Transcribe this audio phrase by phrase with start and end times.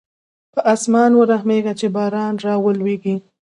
[0.53, 3.15] په اسمان ورحمېږه چې باران راولېږي.